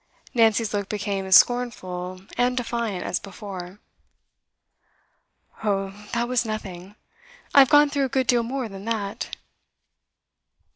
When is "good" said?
8.17-8.25